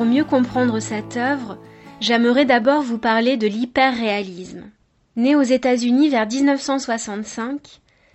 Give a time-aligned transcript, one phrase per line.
[0.00, 1.58] pour mieux comprendre cette œuvre,
[2.00, 4.70] j'aimerais d'abord vous parler de l'hyperréalisme.
[5.16, 7.60] Né aux États-Unis vers 1965,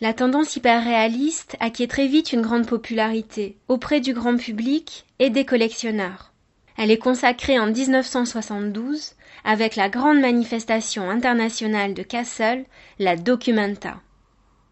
[0.02, 5.46] la tendance hyperréaliste acquiert très vite une grande popularité auprès du grand public et des
[5.46, 6.34] collectionneurs.
[6.76, 9.12] Elle est consacrée en 1972
[9.44, 12.66] avec la grande manifestation internationale de Kassel,
[12.98, 13.98] la Documenta.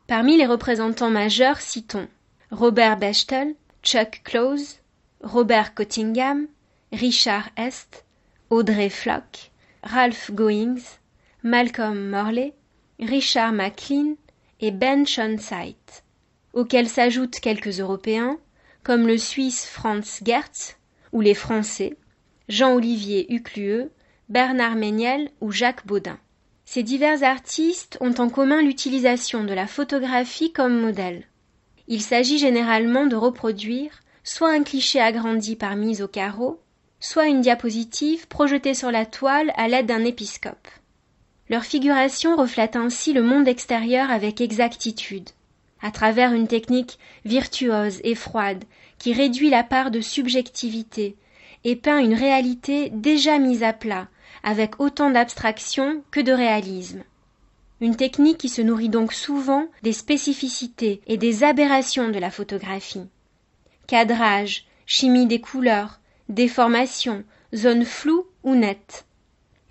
[0.07, 2.07] Parmi les représentants majeurs citons
[2.49, 3.53] Robert Bechtel,
[3.83, 4.77] Chuck Close,
[5.21, 6.47] Robert Cottingham,
[6.93, 8.05] Richard Est,
[8.51, 9.49] Audrey Flock,
[9.81, 10.99] Ralph Goings,
[11.41, 12.53] Malcolm Morley,
[12.99, 14.13] Richard McLean
[14.59, 16.03] et Ben Schonzeit,
[16.53, 18.37] auxquels s'ajoutent quelques Européens,
[18.83, 20.77] comme le Suisse Franz Gertz
[21.11, 21.97] ou les Français,
[22.47, 23.89] Jean-Olivier Huclueux,
[24.29, 26.19] Bernard Méniel ou Jacques Baudin.
[26.63, 31.23] Ces divers artistes ont en commun l'utilisation de la photographie comme modèle.
[31.87, 36.62] Il s'agit généralement de reproduire soit un cliché agrandi par mise au carreau,
[37.03, 40.69] soit une diapositive projetée sur la toile à l'aide d'un épiscope.
[41.49, 45.29] Leur figuration reflète ainsi le monde extérieur avec exactitude,
[45.81, 48.63] à travers une technique virtuose et froide
[48.99, 51.17] qui réduit la part de subjectivité
[51.65, 54.07] et peint une réalité déjà mise à plat
[54.41, 57.03] avec autant d'abstraction que de réalisme.
[57.81, 63.09] Une technique qui se nourrit donc souvent des spécificités et des aberrations de la photographie.
[63.87, 65.99] Cadrage, chimie des couleurs,
[66.33, 67.23] déformation,
[67.55, 69.05] zones floues ou nettes.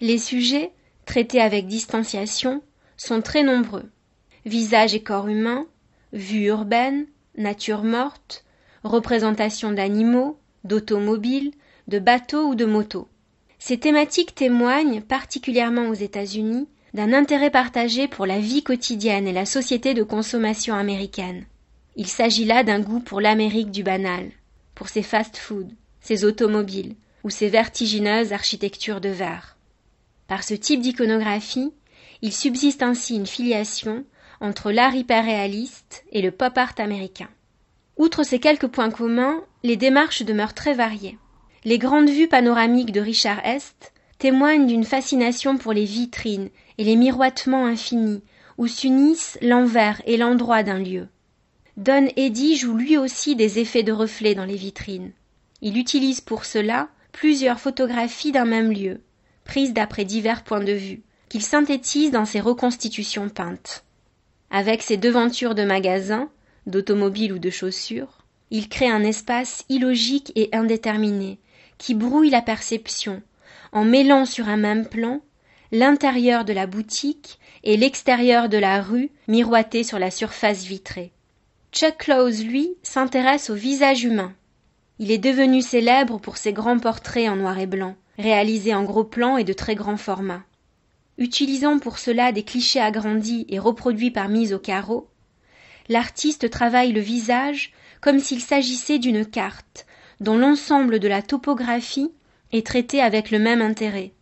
[0.01, 0.71] Les sujets,
[1.05, 2.63] traités avec distanciation,
[2.97, 3.91] sont très nombreux.
[4.47, 5.67] Visage et corps humain,
[6.13, 8.45] vue urbaine, nature morte,
[8.85, 11.53] représentation d'animaux, d'automobiles,
[11.89, 13.09] de bateaux ou de motos.
[13.59, 19.47] Ces thématiques témoignent, particulièrement aux États-Unis, d'un intérêt partagé pour la vie quotidienne et la
[19.47, 21.47] société de consommation américaine.
[21.97, 24.31] Il s'agit là d'un goût pour l'Amérique du banal,
[24.75, 25.71] pour ses fast-foods,
[26.03, 29.57] ses automobiles ou ses vertigineuses architectures de verre.
[30.27, 31.73] Par ce type d'iconographie,
[32.21, 34.05] il subsiste ainsi une filiation
[34.41, 37.29] entre l'art hyperréaliste et le pop art américain.
[37.97, 41.19] Outre ces quelques points communs, les démarches demeurent très variées.
[41.65, 46.97] Les grandes vues panoramiques de Richard Est témoignent d'une fascination pour les vitrines et les
[46.97, 48.23] miroitements infinis
[48.59, 51.09] où s'unissent l'envers et l'endroit d'un lieu.
[51.77, 55.13] Don Eddy joue lui aussi des effets de reflets dans les vitrines.
[55.63, 59.01] Il utilise pour cela plusieurs photographies d'un même lieu,
[59.45, 63.85] prises d'après divers points de vue, qu'il synthétise dans ses reconstitutions peintes.
[64.51, 66.29] Avec ses devantures de magasins,
[66.67, 68.19] d'automobiles ou de chaussures,
[68.51, 71.39] il crée un espace illogique et indéterminé,
[71.79, 73.23] qui brouille la perception,
[73.73, 75.23] en mêlant sur un même plan
[75.71, 81.13] l'intérieur de la boutique et l'extérieur de la rue miroités sur la surface vitrée.
[81.73, 84.35] Chuck Close, lui, s'intéresse au visage humain.
[85.05, 89.03] Il est devenu célèbre pour ses grands portraits en noir et blanc, réalisés en gros
[89.03, 90.45] plans et de très grands formats.
[91.19, 95.09] Utilisant pour cela des clichés agrandis et reproduits par mise au carreau,
[95.89, 99.87] l'artiste travaille le visage comme s'il s'agissait d'une carte,
[100.21, 102.13] dont l'ensemble de la topographie
[102.53, 104.13] est traité avec le même intérêt.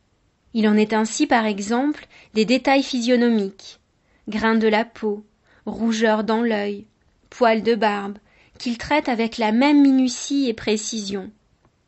[0.54, 3.80] Il en est ainsi, par exemple, des détails physionomiques,
[4.28, 5.26] grains de la peau,
[5.66, 6.86] rougeur dans l'œil,
[7.28, 8.16] poils de barbe,
[8.60, 11.30] qu'il traite avec la même minutie et précision.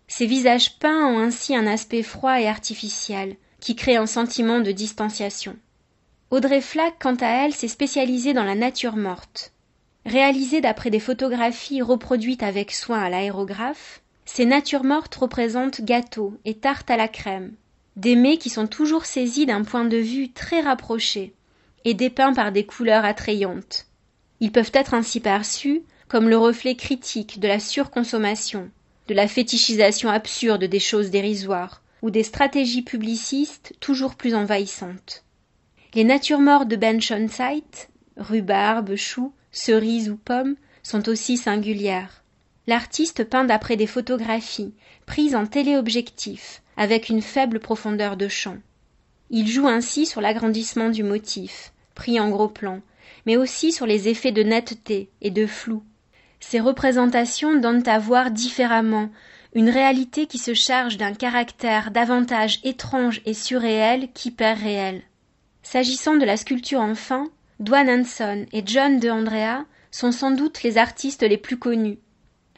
[0.08, 4.72] Ces visages peints ont ainsi un aspect froid et artificiel, qui crée un sentiment de
[4.72, 5.54] distanciation.
[6.30, 9.52] Audrey Flack, quant à elle, s'est spécialisée dans la nature morte.
[10.06, 16.54] Réalisée d'après des photographies reproduites avec soin à l'aérographe, ces natures mortes représentent gâteaux et
[16.54, 17.52] tartes à la crème,
[17.96, 21.34] des mets qui sont toujours saisis d'un point de vue très rapproché
[21.84, 23.86] et dépeints par des couleurs attrayantes.
[24.40, 28.68] Ils peuvent être ainsi perçus comme le reflet critique de la surconsommation,
[29.08, 35.24] de la fétichisation absurde des choses dérisoires, ou des stratégies publicistes toujours plus envahissantes.
[35.94, 42.22] Les natures mortes de Ben Schonzeit, rhubarbe, choux, cerises ou pommes, sont aussi singulières.
[42.66, 44.74] L'artiste peint d'après des photographies
[45.06, 48.58] prises en téléobjectif avec une faible profondeur de champ.
[49.30, 52.82] Il joue ainsi sur l'agrandissement du motif, pris en gros plan,
[53.24, 55.82] mais aussi sur les effets de netteté et de flou.
[56.42, 59.08] Ces représentations donnent à voir différemment
[59.54, 65.02] une réalité qui se charge d'un caractère davantage étrange et surréel qu'hyper-réel.
[65.62, 67.30] S'agissant de la sculpture enfin,
[67.60, 71.98] Dwan Hanson et John de Andrea sont sans doute les artistes les plus connus,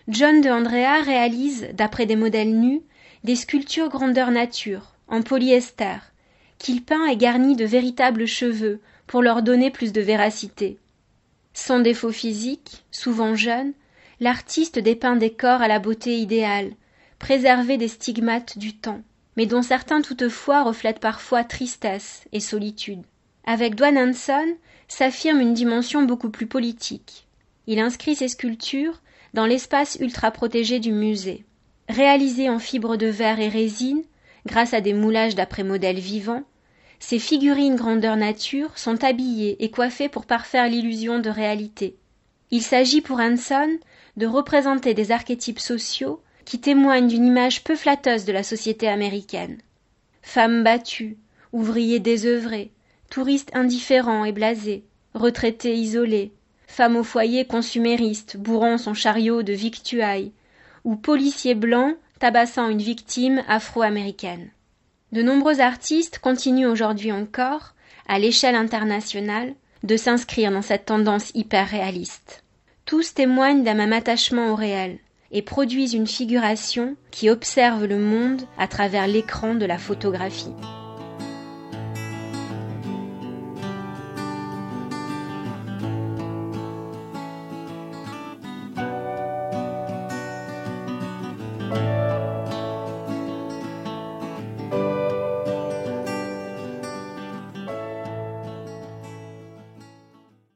[0.09, 2.83] John de Andrea réalise, d'après des modèles nus,
[3.23, 5.97] des sculptures grandeur nature, en polyester,
[6.59, 10.79] qu'il peint et garnit de véritables cheveux pour leur donner plus de véracité.
[11.55, 13.73] Sans défaut physique, souvent jeune,
[14.21, 16.73] l'artiste dépeint des corps à la beauté idéale,
[17.19, 19.03] préservés des stigmates du temps,
[19.37, 23.03] mais dont certains toutefois reflètent parfois tristesse et solitude.
[23.47, 24.57] Avec Dwan Hanson
[24.89, 27.29] s'affirme une dimension beaucoup plus politique.
[27.67, 29.01] Il inscrit ses sculptures
[29.33, 31.45] dans l'espace ultra protégé du musée.
[31.89, 34.03] Réalisées en fibres de verre et résine,
[34.47, 36.45] grâce à des moulages d'après modèles vivants,
[36.99, 41.97] ces figurines grandeur nature sont habillées et coiffées pour parfaire l'illusion de réalité.
[42.51, 43.79] Il s'agit pour Hanson
[44.17, 49.59] de représenter des archétypes sociaux qui témoignent d'une image peu flatteuse de la société américaine.
[50.23, 51.17] Femmes battues,
[51.53, 52.71] ouvriers désœuvrés,
[53.11, 56.33] touristes indifférents et blasés, retraités isolés,
[56.67, 60.33] femmes au foyer consumériste bourrant son chariot de victuailles,
[60.85, 64.51] ou policiers blancs tabassant une victime afro-américaine.
[65.15, 67.75] De nombreux artistes continuent aujourd'hui encore,
[68.09, 72.43] à l'échelle internationale, de s'inscrire dans cette tendance hyper réaliste.
[72.85, 74.99] Tous témoignent d'un même attachement au réel
[75.31, 80.51] et produisent une figuration qui observe le monde à travers l'écran de la photographie.